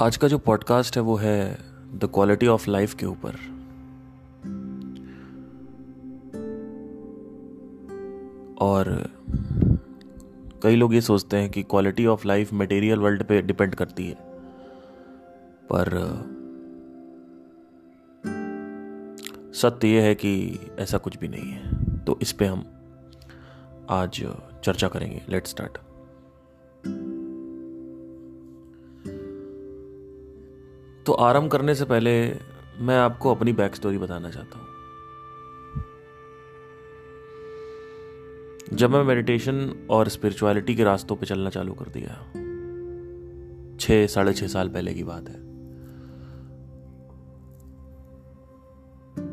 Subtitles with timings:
[0.00, 1.58] आज का जो पॉडकास्ट है वो है
[1.98, 3.30] द क्वालिटी ऑफ़ लाइफ के ऊपर।
[8.60, 9.10] और
[10.62, 14.16] कई लोग ये सोचते हैं कि quality of life material world पे डिपेंड करती है।
[15.72, 15.90] पर,
[19.54, 22.66] सत्य ये है कि ऐसा कुछ भी नहीं है। तो इस पे हम
[23.90, 24.26] आज
[24.64, 25.78] चर्चा करेंगे। लेट स्टार्ट
[31.06, 32.12] तो आरंभ करने से पहले
[32.78, 34.66] मैं आपको अपनी बैक स्टोरी बताना चाहता हूँ।
[38.72, 42.14] जब मैं मेडिटेशन और स्पिरिचुअलिटी के रास्तों पर चलना चालू कर दिया,
[43.80, 45.38] छह, साढ़े छह साल पहले की बात है।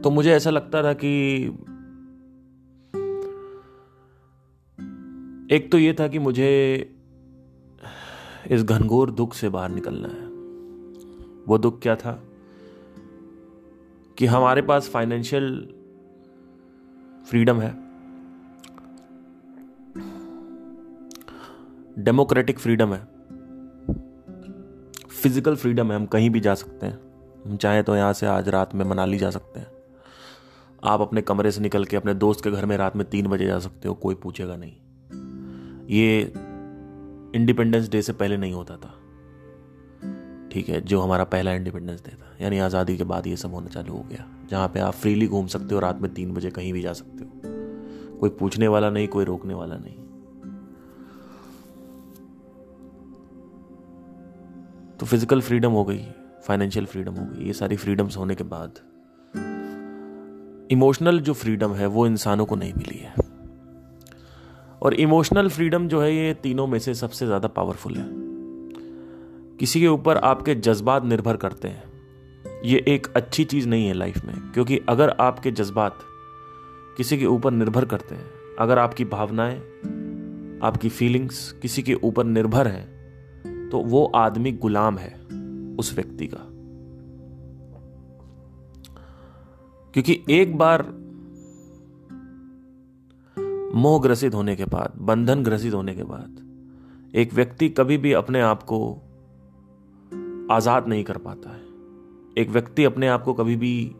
[0.01, 1.11] तो मुझे ऐसा लगता था कि
[5.55, 6.49] एक तो ये था कि मुझे
[8.51, 10.26] इस घनघोर दुख से बाहर निकलना है।
[11.47, 12.23] वो दुख क्या था?
[14.17, 15.73] कि हमारे पास फाइनेंशियल
[17.27, 17.87] फ्रीडम है।
[22.03, 23.07] डेमोक्रेटिक फ्रीडम है।
[25.21, 26.99] फ़िज़िकल फ्रीडम है, हम कहीं भी जा सकते हैं।
[27.45, 29.67] हम चाहें तो यहाँ से आज रात में मनाली जा सकते हैं।
[30.83, 33.45] आप अपने कमरे से निकल के अपने दोस्त के घर में रात में तीन बजे
[33.45, 34.73] जा सकते हो, कोई पूछेगा नहीं।
[35.87, 36.33] ये
[37.35, 38.96] इंडिपेंडेंस डे से पहले नहीं होता था।
[40.57, 43.67] ठीक है, जो हमारा पहला इंडिपेंडेंस डे था। यानी आज़ादी के बाद ये सब होना
[43.67, 46.73] चालू हो गया। जहाँ पे आप फ्रीली घूम सकते हो, रात में तीन बजे कहीं
[46.73, 49.95] भी जा सकते हो। कोई पूछने वाला नहीं, कोई रोकने वाला नहीं।
[54.97, 56.05] तो फ़िज़िकल फ्रीडम हो गई
[56.47, 58.79] फाइनेंशियल फ्रीडम हो गई। ये सारी फ्रीडम्स होने के बाद
[60.71, 63.13] इमोशनल जो फ्रीडम है, वो इंसानों को नहीं मिली है।
[64.81, 68.26] और इमोशनल फ्रीडम जो है, ये तीनों में से सबसे ज़्यादा पावरफुल है।
[69.59, 71.83] किसी के ऊपर आपके जज्बात निर्भर करते हैं।
[72.65, 75.99] ये एक अच्छी चीज़ नहीं है लाइफ में, क्योंकि अगर आपके जज्बात
[76.97, 78.29] किसी के ऊपर निर्भर करते हैं,
[78.59, 79.57] अगर आपकी भावनाएँ,
[80.63, 85.13] आपकी फीलिंग्स किसी के ऊपर निर्भर हैं तो वो आदमी गुलाम है
[85.75, 86.43] उस व्यक्ति का।
[89.93, 90.83] क्योंकि एक बार
[93.75, 96.39] मोह ग्रसित होने के बाद, बंधन ग्रसित होने के बाद,
[97.15, 98.79] एक व्यक्ति कभी भी अपने आप को
[100.51, 101.61] आज़ाद नहीं कर पाता है।
[102.37, 103.95] एक व्यक्ति अपने आप को कभी भी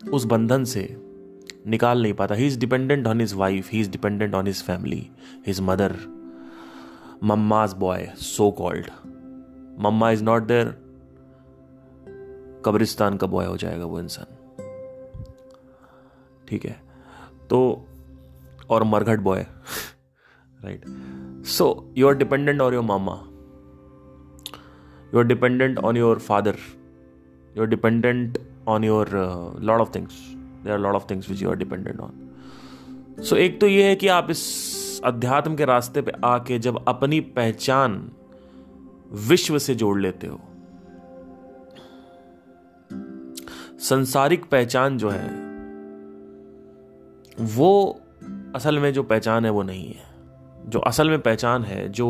[0.00, 0.84] उस बंधन से
[1.66, 5.06] निकाल नहीं पाता। He is dependent on his wife he is dependent on his family
[5.46, 5.96] his mother
[7.24, 8.90] mamma's boy so called
[9.80, 10.68] mamma is not there
[12.64, 14.36] कब्रिस्तान का बॉय हो जाएगा वो इंसान।
[16.48, 16.76] ठीक है
[17.50, 17.60] तो
[18.70, 19.46] और मरघट boy
[20.60, 20.84] right
[21.48, 21.66] so
[21.98, 23.20] you are dependent on your mama
[25.14, 26.56] you are dependent on your father
[27.56, 28.38] you are dependent
[28.68, 29.08] on your
[29.62, 30.20] lot of things
[30.64, 33.96] there are lot of things which you are dependent on so एक तो ये है
[33.96, 38.10] कि आप इस अध्यात्म के रास्ते पे आके जब अपनी पहचान
[39.28, 40.40] विश्व से जोड़ लेते हो,
[43.80, 45.28] संसारिक पहचान जो है,
[47.56, 48.00] वो
[48.56, 50.04] असल में जो पहचान है वो नहीं है।
[50.66, 52.08] जो असल में पहचान है, जो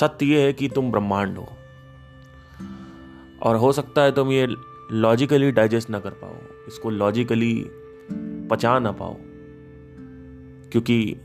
[0.00, 1.48] सत्य ये है कि तुम ब्रह्मांड हो।
[3.42, 4.46] और हो सकता है तुम ये
[4.92, 6.34] लॉजिकली डाइजेस्ट ना कर पाओ,
[6.68, 7.54] इसको लॉजिकली
[8.50, 9.16] पचा ना पाओ,
[10.72, 11.16] क्योंकि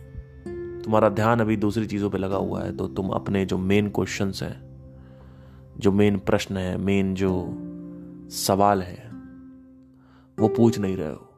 [0.85, 4.41] तुम्हारा ध्यान अभी दूसरी चीज़ों पे लगा हुआ है तो तुम अपने जो मेन क्वेश्चंस
[4.43, 4.57] हैं,
[5.79, 7.31] जो मेन प्रश्न है मेन जो
[8.37, 9.09] सवाल है,
[10.37, 11.31] वो पूछ नहीं रहे हो।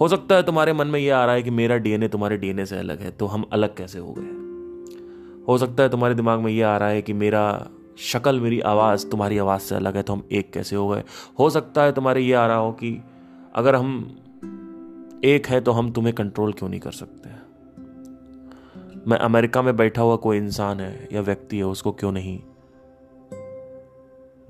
[0.00, 2.66] हो सकता है तुम्हारे मन में यह आ रहा है कि मेरा डीएनए तुम्हारे डीएनए
[2.66, 4.37] से अलग है तो हम अलग कैसे हो गए?
[5.48, 9.06] हो सकता है तुम्हारे दिमाग में ये आ रहा है कि मेरा शक्ल, मेरी आवाज़
[9.06, 11.04] तुम्हारी आवाज़ से अलग है तो हम एक कैसे हो गए?
[11.38, 13.02] हो सकता है तुम्हारे ये आ रहा हो कि
[13.54, 14.18] अगर हम
[15.24, 17.30] एक है तो हम तुम्हें कंट्रोल क्यों नहीं कर सकते?
[19.10, 22.40] मैं अमेरिका में बैठा हुआ कोई इंसान है या व्यक्ति है, उसको क्यों नहीं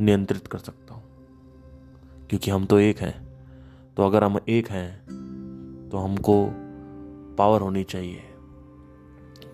[0.01, 1.03] नियंत्रित कर सकता हूँ?
[2.29, 3.29] क्योंकि हम तो एक हैं।
[3.97, 4.99] तो अगर हम एक हैं
[5.93, 6.49] तो हमको
[7.39, 8.23] पावर होनी चाहिए।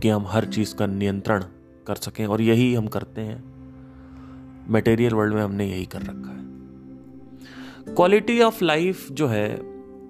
[0.04, 1.44] कि हम हर चीज़ का नियंत्रण
[1.86, 3.44] कर सकें और यही हम करते हैं।
[4.70, 9.54] मटेरियल वर्ल्ड में हमने यही कर रखा है। क्वालिटी ऑफ़ लाइफ जो है,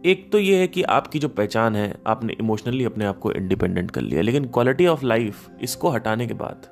[0.06, 3.91] एक तो ये है कि आपकी जो पहचान है, आपने इमोशनली अपने आप को इंडिपेंडेंट
[3.91, 6.67] कर लिया, लेकिन क्वालिटी ऑफ़ लाइफ इसको हटाने के बाद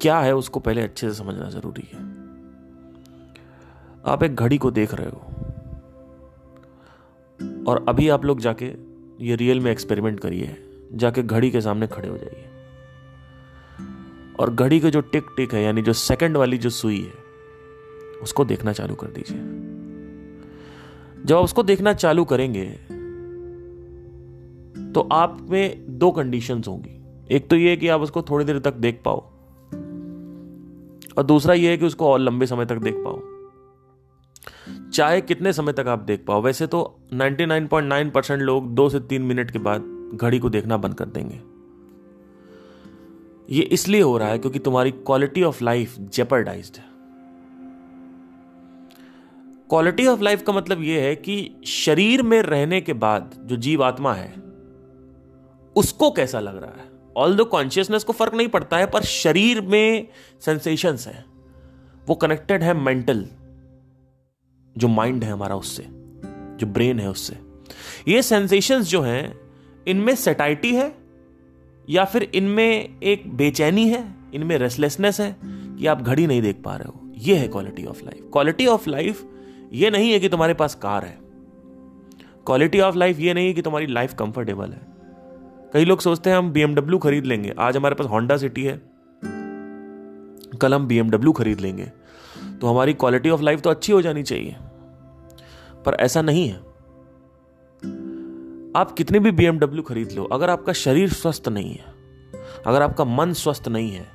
[0.00, 1.98] क्या है उसको पहले अच्छे से समझना ज़रूरी है।
[4.06, 5.20] आप एक घड़ी को देख रहे हो
[7.70, 8.85] और अभी आप लोग जाके
[9.20, 10.56] ये रियल में एक्सपेरिमेंट करिए
[10.92, 12.44] जाके घड़ी के सामने खड़े हो जाइए।
[14.38, 17.12] और घड़ी के जो टिक टिक है, यानी जो सेकंड वाली जो सुई है,
[18.22, 19.38] उसको देखना चालू कर दीजिए।
[21.24, 22.64] जब आप उसको देखना चालू करेंगे
[24.92, 26.90] तो आप में दो कंडीशंस होंगी।
[27.30, 29.20] एक तो यह है कि आप उसको थोड़ी देर तक देख पाओ,
[31.18, 33.20] और दूसरा यह है कि उसको और लंबे समय तक देख पाओ।
[34.96, 39.22] चाहे कितने समय तक आप देख पाओ, वैसे तो 99.9 परसेंट लोग दो से तीन
[39.22, 39.82] मिनट के बाद
[40.14, 41.40] घड़ी को देखना बंद कर देंगे।
[43.56, 46.84] ये इसलिए हो रहा है क्योंकि तुम्हारी क्वालिटी ऑफ़ लाइफ जेपरडाइज है।
[49.68, 53.84] क्वालिटी ऑफ़ लाइफ का मतलब यह है कि शरीर में रहने के बाद जो जीव
[53.84, 54.34] आत्मा है,
[55.76, 56.90] उसको कैसा लग रहा है?
[57.16, 60.08] ऑल दो कॉन्शियसनेस को फ़र्क नहीं पड़ता है, पर शरीर में
[60.40, 61.24] सेंसेशंस है।
[62.06, 63.26] वो कनेक्टेड है मेंटल
[64.78, 65.86] जो माइंड है हमारा उससे,
[66.56, 67.36] जो ब्रेन है उससे।
[68.08, 69.40] ये सेंसेशंस जो हैं,
[69.88, 70.94] इनमें सेटाइटी है,
[71.90, 76.76] या फिर इनमें एक बेचैनी है, इनमें रेस्टलेसनेस है कि आप घड़ी नहीं देख पा
[76.76, 79.24] रहे हो। ये है quality of life quality of life
[79.72, 81.18] ये नहीं है कि तुम्हारे पास कार है।
[82.46, 84.80] क्वालिटी ऑफ़ लाइफ ये नहीं है कि तुम्हारी लाइफ कंफर्टेबल है।
[85.72, 88.82] कई लोग सोचते हैं हम बीएमडब्ल्यू खरीद लेंगे। आज हमारे पास होंडा सिटी है।
[90.60, 91.86] कल हम बीएमडब्ल्यू खरीद लेंगे।
[92.60, 94.56] तो हमारी क्वालिटी ऑफ़ लाइफ तो अच्छी हो जानी चाहिए।
[95.86, 96.56] पर ऐसा नहीं है।
[98.76, 101.94] आप कितनी भी बीएमडब्ल्यू खरीद लो, अगर आपका शरीर स्वस्थ नहीं है,
[102.66, 104.06] अगर आपका मन स्वस्थ नहीं है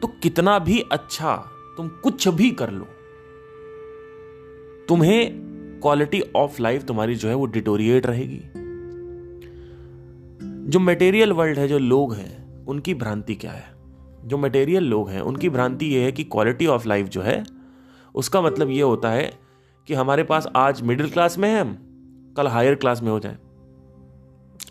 [0.00, 1.34] तो कितना भी अच्छा
[1.76, 2.86] तुम कुछ भी कर लो,
[4.88, 8.40] तुम्हें क्वालिटी ऑफ़ लाइफ तुम्हारी जो है वो डिटोरिएट रहेगी।
[10.70, 13.64] जो मटेरियल वर्ल्ड है, जो लोग हैं, उनकी भ्रांति क्या है?
[14.24, 17.42] जो मटेरियल लोग हैं, उनकी भ्रांति ये है कि क्वालिटी ऑफ़ लाइफ जो है,
[18.14, 19.47] उसका मतलब ये होता है
[19.88, 21.76] कि हमारे पास आज मिडिल क्लास में है हम,
[22.36, 23.36] कल हायर क्लास में हो जाए।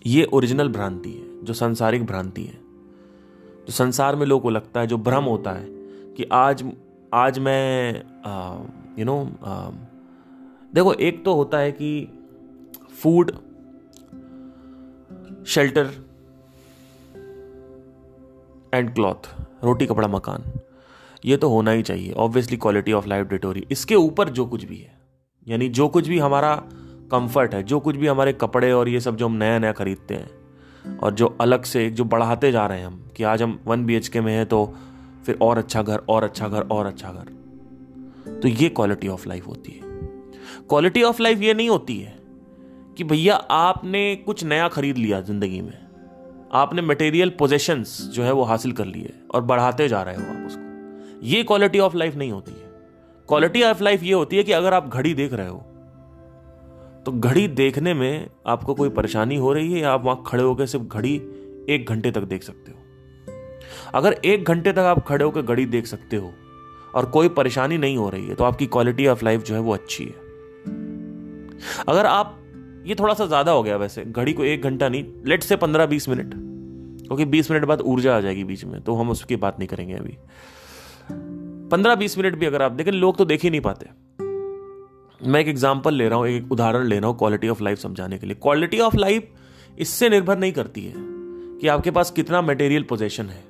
[0.05, 4.87] ये ओरिजिनल भ्रांति है, जो सांसारिक भ्रांति है। जो संसार में लोगों को लगता है,
[4.87, 5.65] जो भ्रम होता है
[6.13, 6.63] कि आज
[7.13, 7.95] आज मैं
[8.99, 9.23] यू नो
[10.73, 12.09] देखो, एक तो होता है कि
[13.01, 13.31] फ़ूड
[15.47, 15.89] शेल्टर
[18.73, 19.29] एंड क्लॉथ
[19.63, 20.51] रोटी, कपड़ा, मकान,
[21.25, 24.77] ये तो होना ही चाहिए ऑब्वियसली क्वालिटी ऑफ़ लाइफ डिटोरी इसके ऊपर जो कुछ भी
[24.77, 24.96] है।
[25.47, 26.55] यानी जो कुछ भी हमारा
[27.11, 30.13] कंफर्ट है, जो कुछ भी हमारे कपड़े और ये सब जो हम नया नया खरीदते
[30.13, 34.01] हैं और जो अलग से, जो बढ़ाते जा रहे हैं हम कि आज हम वन
[34.11, 34.75] के में हैं तो
[35.25, 39.47] फिर और अच्छा घर, और अच्छा घर, और अच्छा घर। तो ये क्वालिटी ऑफ़ लाइफ
[39.47, 39.81] होती है।
[40.69, 42.19] क्वालिटी ऑफ़ लाइफ ये नहीं होती है
[42.97, 45.87] कि भैया आपने कुछ नया खरीद लिया ज़िंदगी में।
[46.53, 50.45] आपने मटेरियल पोजेशंस जो है वो हासिल कर लिए और बढ़ाते जा रहे हो आप
[50.47, 52.66] उसको। ये क्वालिटी ऑफ़ लाइफ नहीं होती है।
[53.29, 55.57] क्वालिटी ऑफ़ लाइफ ये होती है कि अगर आप घड़ी देख रहे हो
[57.05, 60.65] तो घड़ी देखने में आपको कोई परेशानी हो रही है या आप वहाँ खड़े होकर
[60.65, 61.15] सिर्फ़ घड़ी
[61.69, 62.77] एक घंटे तक देख सकते हो?
[63.93, 66.31] अगर एक घंटे तक आप खड़े होकर घड़ी देख सकते हो
[66.95, 69.73] और कोई परेशानी नहीं हो रही है तो आपकी क्वालिटी ऑफ़ लाइफ जो है वो
[69.73, 70.25] अच्छी है।
[71.87, 72.37] अगर आप,
[72.85, 75.85] ये थोड़ा सा ज़्यादा हो गया वैसे, घड़ी को एक घंटा नहीं लेट से पंद्रह
[75.85, 76.33] बीस मिनट,
[77.07, 79.93] क्योंकि बीस मिनट बाद ऊर्जा आ जाएगी बीच में तो हम उसकी बात नहीं करेंगे
[79.93, 80.17] अभी।
[81.71, 83.89] पंद्रह बीस मिनट भी अगर आप देखें, लोग तो देख ही नहीं पाते।
[85.21, 88.17] मैं एक एग्ज़ाम्पल ले रहा हूँ, एक उदाहरण ले रहा हूँ क्वालिटी ऑफ़ लाइफ समझाने
[88.17, 89.29] के लिए। क्वालिटी ऑफ़ लाइफ
[89.77, 90.93] इससे निर्भर नहीं करती है
[91.59, 93.43] कि आपके पास कितना मटेरियल पोजेशन है,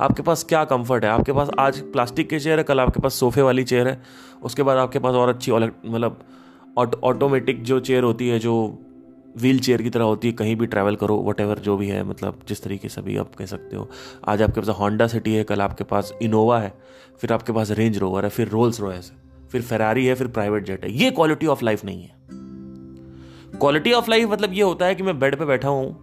[0.00, 3.14] आपके पास क्या कंफर्ट है। आपके पास आज प्लास्टिक के चेयर है, कल आपके पास
[3.14, 4.00] सोफे वाली चेयर है,
[4.42, 6.24] उसके बाद आपके पास और अच्छी मतलब
[7.04, 8.78] ऑटोमेटिक जो चेयर होती है, जो
[9.36, 12.40] व्हील चेयर की तरह होती है, कहीं भी ट्रैवल करो वट जो भी है मतलब
[12.48, 13.88] जिस तरीके से भी आप कह सकते हो।
[14.28, 16.72] आज आपके पास होंडा सिटी है, कल आपके पास इनोवा है,
[17.20, 20.66] फिर आपके पास रेंज रोवर है, फिर रोल्स रॉयस है, फिर फेरारी है, फिर प्राइवेट
[20.66, 22.18] जेट है। ये क्वालिटी ऑफ़ लाइफ नहीं है।
[23.58, 25.96] क्वालिटी ऑफ़ लाइफ मतलब ये होता है कि मैं बेड पे बैठा हूँ,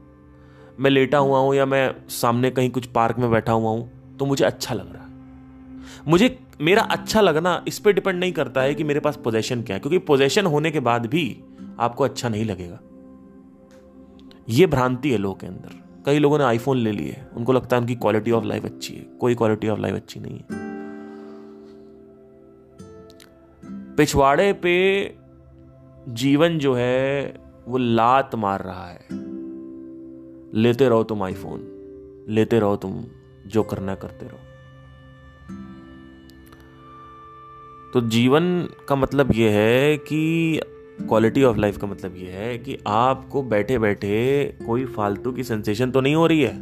[0.79, 4.25] मैं लेटा हुआ हूँ या मैं सामने कहीं कुछ पार्क में बैठा हुआ हूँ तो
[4.25, 5.05] मुझे अच्छा लग रहा है।
[6.07, 9.75] मुझे, मेरा अच्छा लगना इस पर डिपेंड नहीं करता है कि मेरे पास पोजेशन क्या
[9.75, 11.25] है, क्योंकि पोजेशन होने के बाद भी
[11.79, 12.79] आपको अच्छा नहीं लगेगा।
[14.49, 17.81] यह भ्रांति है लोगों के अंदर। कई लोगों ने आईफोन ले लिए उनको लगता है
[17.81, 20.45] उनकी क्वालिटी ऑफ़ लाइफ अच्छी है। कोई क्वालिटी ऑफ़ लाइफ अच्छी नहीं है।
[23.95, 25.05] पिछवाड़े पे
[26.09, 27.33] जीवन जो है,
[27.67, 29.07] वो लात मार रहा है।
[30.53, 31.73] लेते रहो तुम आईफोन
[32.29, 33.05] लेते रहो तुम
[33.47, 34.39] जो करना करते रहो।
[37.93, 40.59] तो जीवन का मतलब यह है कि
[40.99, 45.91] क्वालिटी ऑफ़ लाइफ का मतलब यह है कि आपको बैठे बैठे कोई फालतू की सेंसेशन
[45.91, 46.53] तो नहीं हो रही है?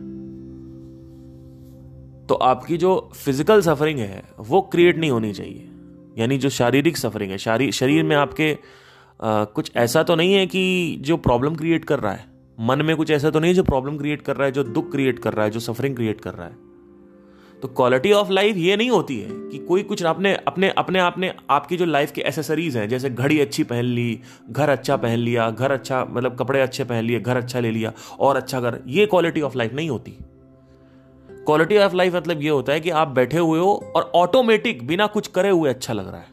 [2.27, 5.69] तो आपकी जो फ़िज़िकल सफरिंग है वो क्रिएट नहीं होनी चाहिए।
[6.17, 8.51] यानी जो शारीरिक सफरिंग है शारी शरीर में आपके
[9.19, 12.25] आ, कुछ ऐसा तो नहीं है कि जो प्रॉब्लम क्रिएट कर रहा है।
[12.59, 14.91] मन में कुछ ऐसा तो नहीं है जो प्रॉब्लम क्रिएट कर रहा है जो दुख
[14.91, 16.55] क्रिएट कर रहा है जो सफरिंग क्रिएट कर रहा है।
[17.61, 21.33] तो क्वालिटी ऑफ़ लाइफ ये नहीं होती है कि कोई कुछ आपने, अपने अपने, आपने,
[21.49, 25.51] आपकी जो लाइफ की एसेसरीज हैं, जैसे घड़ी अच्छी पहन ली, घर अच्छा पहन लिया,
[25.51, 29.05] घर अच्छा मतलब कपड़े अच्छे पहन लिए, घर अच्छा ले लिया, और अच्छा घर, ये
[29.05, 30.11] क्वालिटी ऑफ़ लाइफ नहीं होती।
[31.29, 35.07] क्वालिटी ऑफ़ लाइफ मतलब ये होता है कि आप बैठे हुए हो और ऑटोमेटिक बिना
[35.07, 36.27] कुछ करे हुए अच्छा लग रहा है।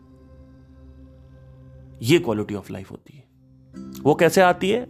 [2.02, 3.24] ये क्वालिटी ऑफ़ लाइफ होती है।
[4.02, 4.86] वो कैसे आती है?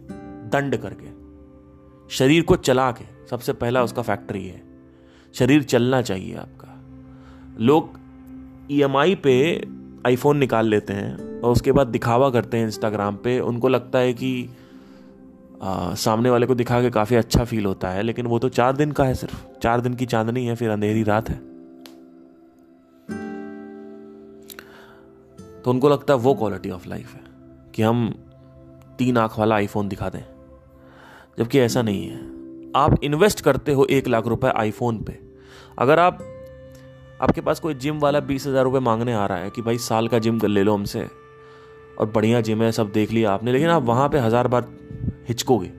[0.49, 1.23] दंड करके।
[2.15, 4.72] शरीर को चला के। सबसे पहला उसका फैक्टरी है।
[5.33, 6.81] शरीर चलना चाहिए आपका।
[7.59, 7.99] लोग
[8.71, 9.67] ईएमआई पे
[10.07, 14.13] आईफोन निकाल लेते हैं और उसके बाद दिखावा करते हैं इंस्टाग्राम पे। उनको लगता है
[14.13, 14.49] कि
[15.63, 18.77] आ, सामने वाले को दिखा के काफ़ी अच्छा फील होता है लेकिन वो तो चार
[18.77, 21.35] दिन का है सिर्फ़। चार दिन की चांदनी है फिर अंधेरी रात है।
[25.61, 27.21] तो उनको लगता है वो क्वालिटी ऑफ़ लाइफ है
[27.75, 28.15] कि हम
[28.97, 30.23] तीन आँख वाला आईफोन दिखा दें।
[31.37, 32.17] जबकि ऐसा नहीं है।
[32.75, 35.22] आप इन्वेस्ट करते हो एक लाख रुपए आईफोन पे
[35.77, 36.19] अगर आप,
[37.21, 40.07] आपके पास कोई जिम वाला बीस हज़ार रुपये मांगने आ रहा है कि भाई साल
[40.07, 41.07] का जिम कर ले लो हमसे
[41.99, 44.67] और बढ़िया जिम है, सब देख लिया आपने, लेकिन आप वहाँ पे हज़ार बार
[45.27, 45.71] हिचकोगे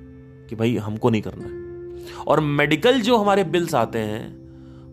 [0.48, 4.44] कि भाई हमको नहीं करना है। और मेडिकल जो हमारे बिल्स आते हैं,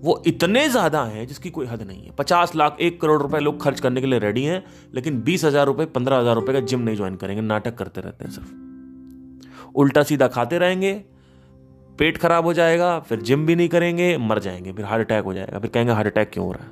[0.02, 3.62] वो इतने ज़्यादा हैं जिसकी कोई हद नहीं है। पचास लाख, एक करोड़ रुपए लोग
[3.64, 6.80] खर्च करने के लिए रेडी हैं, लेकिन बीस हज़ार रुपये पंद्रह हज़ार रुपए का जिम
[6.80, 10.94] नहीं ज्वाइन करेंगे, नाटक करते रहते हैं सिर्फ़। उल्टा सीधा खाते रहेंगे
[12.00, 15.34] पेट खराब हो जाएगा, फिर जिम भी नहीं करेंगे, मर जाएँगे, फिर हार्ट अटैक हो
[15.34, 16.72] जाएगा, फिर कहेंगे हार्ट अटैक क्यों हो रहा है?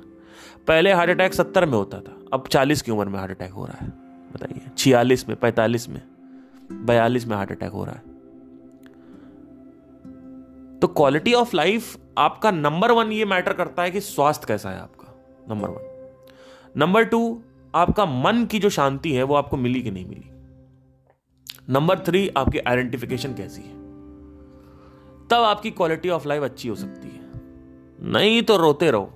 [0.68, 3.66] पहले हार्ट अटैक सत्तर में होता था, अब चालीस की उम्र में हार्ट अटैक हो
[3.66, 3.88] रहा है,
[4.34, 6.02] बताइए। छियालीस में, पैंतालीस में,
[6.72, 8.00] बयालीस में हार्ट अटैक हो रहा है।
[10.78, 14.80] तो क्वालिटी ऑफ़ लाइफ आपका नंबर वन ये मैटर करता है कि स्वास्थ्य कैसा है
[14.80, 15.14] आपका
[15.54, 16.12] नंबर वन
[16.76, 17.42] नंबर टू
[17.74, 20.30] आपका मन की जो शांति है, वो आपको मिली कि नहीं मिली?
[21.70, 23.79] नंबर थ्री आपकी आइडेंटिफिकेशन कैसी है?
[25.30, 27.20] तब आपकी क्वालिटी ऑफ़ लाइफ अच्छी हो सकती है।
[28.12, 29.12] नहीं तो रोते रहो,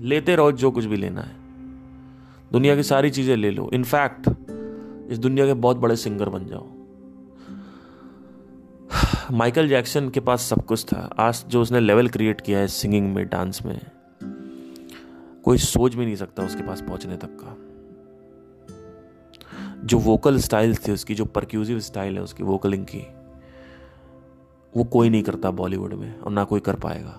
[0.00, 1.36] लेते रहो जो कुछ भी लेना है।
[2.52, 4.28] दुनिया की सारी चीज़ें ले लो। इनफैक्ट
[5.10, 6.66] इस दुनिया के बहुत बड़े सिंगर बन जाओ।
[9.32, 13.14] माइकल जैक्सन के पास सब कुछ था। आज जो उसने लेवल क्रिएट किया है सिंगिंग
[13.14, 13.80] में डांस में,
[15.44, 17.56] कोई सोच भी नहीं सकता उसके पास पहुँचने तक का।
[19.86, 22.98] जो वोकल स्टाइल थे उसकी, जो परक्यूजिव स्टाइल है उसकी वोकलिंग की
[24.76, 27.18] वो कोई नहीं करता बॉलीवुड में और ना कोई कर पाएगा।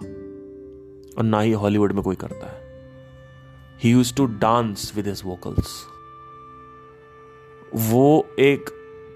[1.17, 2.61] और ना ही हॉलीवुड में कोई करता है।
[3.83, 5.85] He use to dance with his vocals
[7.75, 8.69] वो एक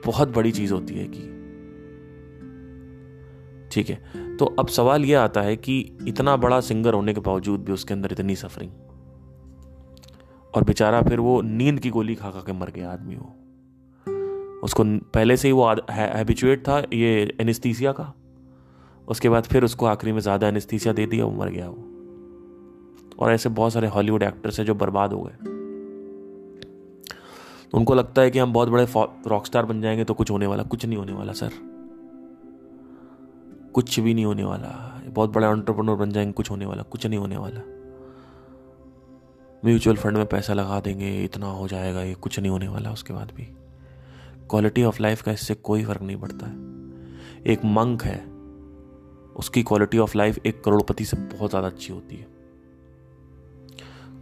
[0.05, 1.19] बहुत बड़ी चीज़ होती है कि
[3.71, 7.63] ठीक है तो अब सवाल यह आता है कि इतना बड़ा सिंगर होने के बावजूद
[7.63, 8.71] भी उसके अंदर इतनी सफरिंग
[10.55, 13.35] और बेचारा फिर वो नींद की गोली खा खा के मर गया आदमी वो।
[14.63, 18.13] उसको पहले से ही वो हैबिचुएट था ये एनिस्थीसिया का।
[19.07, 21.91] उसके बाद फिर उसको आखिरी में ज़्यादा एनिस्थीसिया दे दिया, वो मर गया वो।
[23.19, 25.51] और ऐसे बहुत सारे हॉलीवुड एक्टर्स हैं जो बर्बाद हो गए।
[27.73, 28.87] उनको लगता है कि हम बहुत बड़े
[29.27, 31.49] रॉक स्टार बन जाएँगे तो कुछ होने वाला, कुछ नहीं होने वाला, सर।
[33.73, 37.19] कुछ भी नहीं होने वाला। बहुत बड़े ऑन्टरप्रनोर बन जाएँगे, कुछ होने वाला, कुछ नहीं
[37.19, 37.61] होने वाला।
[39.65, 43.13] म्यूचुअल फंड में पैसा लगा देंगे, इतना हो जाएगा, ये कुछ नहीं होने वाला, उसके
[43.13, 43.43] बाद भी।
[44.49, 46.55] क्वालिटी ऑफ़ लाइफ का इससे कोई फ़र्क नहीं पड़ता है।
[47.45, 48.34] एक मंक है
[49.35, 52.27] उसकी क्वालिटी ऑफ़ लाइफ एक करोड़पति से बहुत ज़्यादा अच्छी होती है।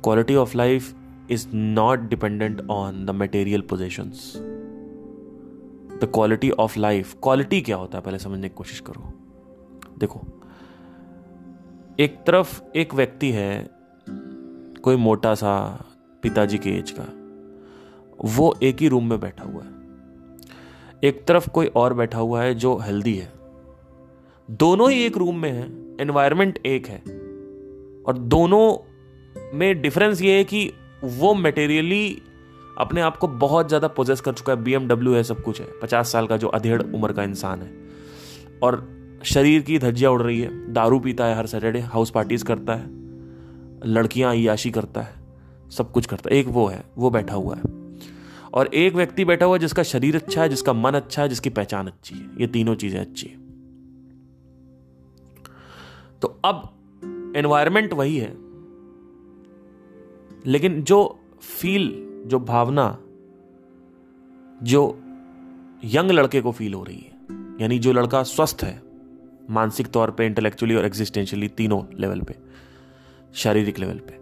[0.04, 0.94] Quality of life
[1.32, 4.34] is not dependent on the material possessions
[5.94, 8.04] the quality of life quality क्या होता है?
[8.04, 9.12] पहले समझने की कोशिश करो।
[10.00, 10.22] देखो,
[12.00, 13.70] एक तरफ़ एक व्यक्ति है,
[14.84, 15.54] कोई मोटा सा
[16.24, 17.06] पिताजी के एज का,
[18.36, 19.72] वो एक ही रूम में बैठा हुआ है।
[21.04, 23.43] एक तरफ़ कोई और बैठा हुआ है जो हेल्दी है।
[24.52, 25.64] दोनों ही एक रूम में है
[26.02, 26.98] एनवायरमेंट एक है।
[28.04, 28.78] और दोनों
[29.54, 30.74] में डिफरेंस ये है कि
[31.04, 32.22] वो मटेरियली
[32.78, 34.74] अपने आप को बहुत ज़्यादा पोजेस कर चुका है। बी
[35.14, 37.72] है, सब कुछ है। पचास साल का जो अधेड़ उम्र का इंसान है।
[38.64, 38.90] और
[39.24, 42.86] शरीर की धज्जियाँ उड़ रही है। दारू पीता है हर सैटरडे हाउस पार्टीज़ करता है।
[43.86, 45.14] लड़कियाँ अयाशी करता है।
[45.70, 47.62] सब कुछ करता है। एक वो है, वो बैठा हुआ है।
[48.54, 51.50] और एक व्यक्ति बैठा हुआ है जिसका शरीर अच्छा है, जिसका मन अच्छा है, जिसकी
[51.50, 53.43] पहचान अच्छी है। ये तीनों चीज़ें अच्छी है।
[56.24, 56.74] तो अब
[57.36, 58.32] एनवायरमेंट वही है।
[60.46, 62.98] लेकिन जो फील जो भावना,
[64.64, 65.00] जो
[65.84, 67.18] यंग लड़के को फील हो रही है,
[67.62, 68.82] यानी जो लड़का स्वस्थ है,
[69.50, 72.36] मानसिक तौर पे इंटेलेक्चुअली और एग्जिस्टेंशियली तीनों लेवल पे,
[73.34, 74.20] शारीरिक लेवल पे।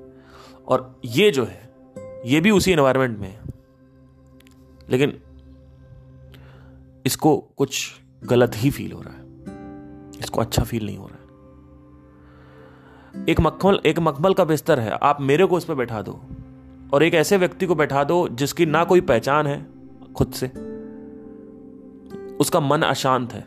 [0.67, 1.73] और ये जो है,
[2.25, 3.41] ये भी उसी एनवायरनमेंट में है।
[4.89, 5.21] लेकिन
[7.05, 9.25] इसको कुछ गलत ही फील हो रहा है।
[10.19, 11.20] इसको अच्छा फील नहीं हो रहा है।
[13.29, 16.21] एक मखमल एक मखमल का बिस्तर है। आप मेरे को उस पर बैठा दो।
[16.93, 19.65] और एक ऐसे व्यक्ति को बैठा दो जिसकी ना कोई पहचान है,
[20.15, 20.47] खुद से।
[22.35, 23.45] उसका मन अशांत है।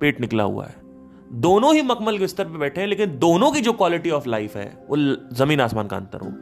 [0.00, 0.74] पेट निकला हुआ है।
[1.32, 4.56] दोनों ही मखमल के बिस्तर पे बैठे हैं, लेकिन दोनों की जो क्वालिटी ऑफ़ लाइफ
[4.56, 4.96] है, वो
[5.34, 6.36] ज़मीन आसमान का अंतर होगा।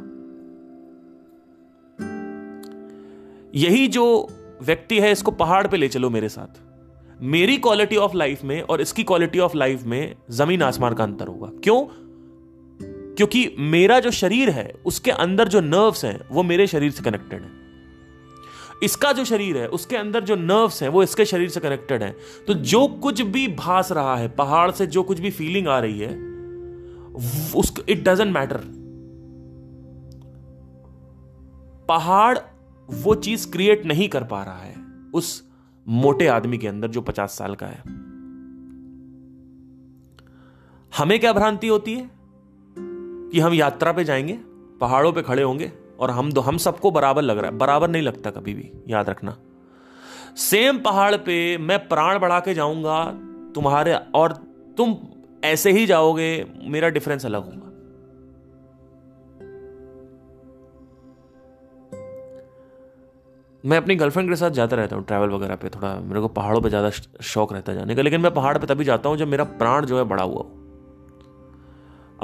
[3.54, 4.28] यही जो
[4.62, 6.60] व्यक्ति है, इसको पहाड़ पे ले चलो मेरे साथ।
[7.22, 11.26] मेरी क्वालिटी ऑफ़ लाइफ में और इसकी क्वालिटी ऑफ़ लाइफ में ज़मीन आसमान का अंतर
[11.26, 12.03] होगा। क्यों?
[13.16, 17.42] क्योंकि मेरा जो शरीर है, उसके अंदर जो नर्व्स हैं, वो मेरे शरीर से कनेक्टेड
[17.42, 17.50] है।
[18.82, 22.16] इसका जो शरीर है, उसके अंदर जो नर्व्स हैं, वो इसके शरीर से कनेक्टेड है।
[22.46, 25.98] तो जो कुछ भी भास रहा है, पहाड़ से जो कुछ भी फीलिंग आ रही
[25.98, 26.34] है
[27.54, 28.60] उसको इट डजेंट मैटर
[31.88, 32.38] पहाड़
[32.88, 34.74] वो चीज़ क्रिएट नहीं कर पा रहा है,
[35.14, 35.48] उस
[35.86, 37.82] मोटे आदमी के अंदर जो पचास साल का है।
[40.92, 42.10] हमें क्या भ्रांति होती है?
[43.34, 44.32] कि हम यात्रा पे जाएँगे,
[44.80, 48.02] पहाड़ों पे खड़े होंगे और हम दो, हम सबको बराबर लग रहा है, बराबर नहीं
[48.02, 49.36] लगता कभी भी, याद रखना।
[50.36, 53.04] सेम पहाड़ पे मैं प्राण बढ़ा के जाऊँगा,
[53.54, 54.32] तुम्हारे और
[54.76, 54.96] तुम
[55.44, 57.60] ऐसे ही जाओगे, मेरा डिफरेंस अलग होगा।
[63.64, 66.60] मैं अपनी गर्लफ्रेंड के साथ जाता रहता हूँ ट्रैवल वगैरह पे, थोड़ा मेरे को पहाड़ों
[66.60, 66.90] पे ज़्यादा
[67.22, 69.86] शौक रहता है जाने का, लेकिन मैं पहाड़ पे तभी जाता हूँ जब मेरा प्राण
[69.86, 70.60] जो है बड़ा हुआ हो।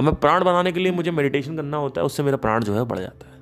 [0.01, 2.75] अब मैं प्राण बनाने के लिए मुझे मेडिटेशन करना होता है, उससे मेरा प्राण जो
[2.75, 3.39] है बढ़ जाता है।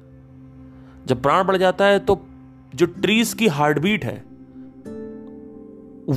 [1.07, 2.27] जब प्राण बढ़ जाता है तो
[2.75, 4.25] जो ट्रीज की हार्ट बीट है,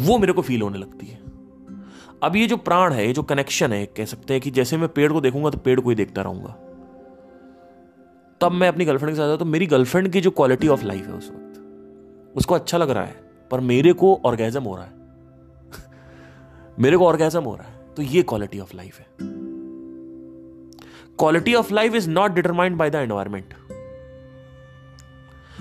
[0.05, 1.19] वो मेरे को फील होने लगती है।
[2.24, 4.89] अब ये जो प्राण है, ये जो कनेक्शन है, कह सकते हैं कि जैसे मैं
[4.89, 6.55] पेड़ को देखूँगा तो पेड़ को ही देखता रहूँगा।
[8.41, 11.13] तब मैं अपनी गर्लफ्रेंड के साथ तो मेरी गर्लफ्रेंड की जो क्वालिटी ऑफ़ लाइफ है
[11.13, 11.63] उस वक्त,
[12.36, 13.15] उसको अच्छा लग रहा है,
[13.51, 14.93] पर मेरे को ऑर्गेजम हो रहा है।
[16.79, 19.41] मेरे को ऑर्गेजम हो रहा है तो ये क्वालिटी ऑफ़ लाइफ है।
[21.19, 23.53] Quality of life is not determined by the environment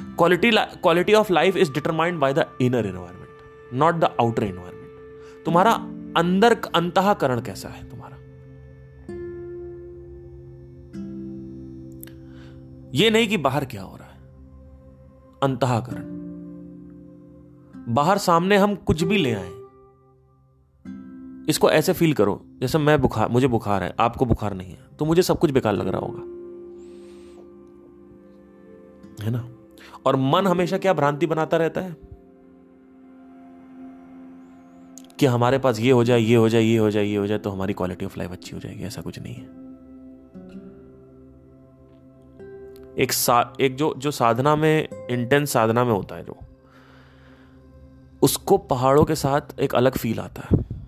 [0.00, 3.28] quality quality of life is determined by the inner environment
[3.74, 5.72] not the outer environment तुम्हारा
[6.16, 8.16] अंदर अंतकरण कैसा है तुम्हारा?
[12.94, 14.20] ये नहीं कि बाहर क्या हो रहा है।
[15.42, 16.20] अंतकरण।
[17.94, 19.59] बाहर सामने हम कुछ भी ले आए
[21.50, 25.04] इसको ऐसे फील करो, जैसे मैं बुखार मुझे बुखार है, आपको बुखार नहीं है तो
[25.04, 26.20] मुझे सब कुछ बेकार लग रहा होगा।
[29.24, 29.48] है ना?
[30.06, 31.96] और मन हमेशा क्या भ्रांति बनाता रहता है?
[35.18, 37.38] कि हमारे पास ये हो जाए, ये हो जाए, ये हो जाए, ये हो जाए
[37.38, 39.60] तो हमारी क्वालिटी ऑफ़ लाइफ अच्छी हो जाएगी, ऐसा कुछ नहीं है।
[42.98, 46.36] एक सा, एक जो जो साधना में इंटेंस साधना में होता है जो,
[48.22, 50.79] उसको पहाड़ों के साथ एक अलग फील आता है।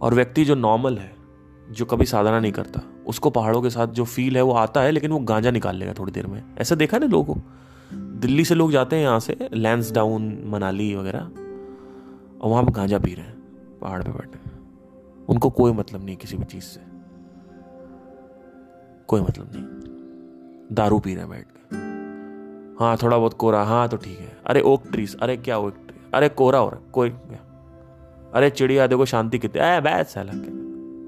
[0.00, 1.12] और व्यक्ति जो नॉर्मल है,
[1.70, 4.90] जो कभी साधना नहीं करता, उसको पहाड़ों के साथ जो फील है वो आता है,
[4.90, 7.40] लेकिन वो गांजा निकाल लेगा थोड़ी देर में। ऐसा देखा ना लोगों को?
[7.94, 11.20] दिल्ली से लोग जाते हैं यहाँ से लैंस डाउन मनाली वगैरह,
[12.40, 14.38] और वहाँ पर गांजा पी रहे हैं, पहाड़ पे बैठे
[15.28, 16.80] उनको कोई मतलब नहीं किसी भी चीज़ से।
[19.06, 19.64] कोई मतलब नहीं।
[20.72, 21.76] दारू पी रहे हैं बैठ के।
[22.84, 26.00] हाँ थोड़ा बहुत कोरा हाँ तो ठीक है। अरे ओक ट्रीज अरे, क्या ओक ट्री
[26.14, 27.10] अरे कोरा हो रहा कोई
[28.34, 30.32] अरे चिड़िया, देखो शांति कितनी अः बैस साला।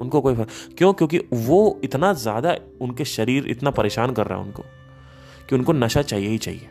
[0.00, 0.92] उनको कोई फ़र्क क्यों?
[0.92, 4.62] क्योंकि वो इतना ज़्यादा उनके शरीर इतना परेशान कर रहा है उनको
[5.48, 6.68] कि उनको नशा चाहिए ही चाहिए।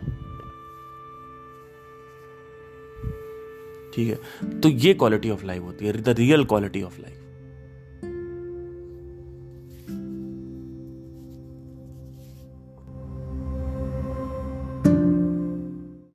[3.94, 4.20] ठीक है?
[4.60, 7.21] तो ये क्वालिटी ऑफ़ लाइफ होती है the real quality of life